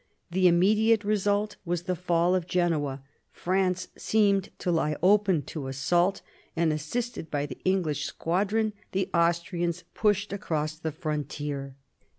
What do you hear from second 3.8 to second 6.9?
seemed to lie open to assault, and,